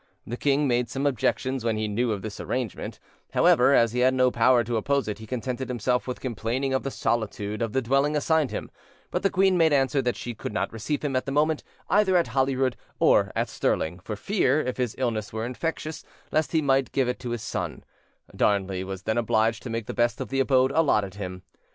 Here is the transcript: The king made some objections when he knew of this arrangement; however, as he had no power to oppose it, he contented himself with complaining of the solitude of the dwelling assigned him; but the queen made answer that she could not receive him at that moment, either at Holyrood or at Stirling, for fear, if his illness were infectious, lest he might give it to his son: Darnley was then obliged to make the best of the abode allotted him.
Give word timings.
The 0.25 0.35
king 0.35 0.67
made 0.67 0.89
some 0.89 1.05
objections 1.05 1.63
when 1.63 1.77
he 1.77 1.87
knew 1.87 2.11
of 2.11 2.23
this 2.23 2.39
arrangement; 2.39 2.99
however, 3.33 3.75
as 3.75 3.91
he 3.91 3.99
had 3.99 4.15
no 4.15 4.31
power 4.31 4.63
to 4.63 4.75
oppose 4.75 5.07
it, 5.07 5.19
he 5.19 5.27
contented 5.27 5.67
himself 5.69 6.07
with 6.07 6.19
complaining 6.19 6.73
of 6.73 6.81
the 6.81 6.89
solitude 6.89 7.61
of 7.61 7.71
the 7.73 7.83
dwelling 7.83 8.15
assigned 8.15 8.49
him; 8.49 8.71
but 9.11 9.21
the 9.21 9.29
queen 9.29 9.59
made 9.59 9.71
answer 9.71 10.01
that 10.01 10.15
she 10.15 10.33
could 10.33 10.53
not 10.53 10.73
receive 10.73 11.03
him 11.03 11.15
at 11.15 11.27
that 11.27 11.31
moment, 11.31 11.63
either 11.87 12.17
at 12.17 12.29
Holyrood 12.29 12.75
or 12.99 13.31
at 13.35 13.47
Stirling, 13.47 13.99
for 13.99 14.15
fear, 14.15 14.59
if 14.61 14.77
his 14.77 14.95
illness 14.97 15.31
were 15.31 15.45
infectious, 15.45 16.03
lest 16.31 16.51
he 16.51 16.63
might 16.63 16.91
give 16.93 17.07
it 17.07 17.19
to 17.19 17.29
his 17.29 17.43
son: 17.43 17.83
Darnley 18.35 18.83
was 18.83 19.03
then 19.03 19.19
obliged 19.19 19.61
to 19.61 19.69
make 19.69 19.85
the 19.85 19.93
best 19.93 20.19
of 20.19 20.29
the 20.29 20.39
abode 20.39 20.71
allotted 20.71 21.13
him. 21.13 21.43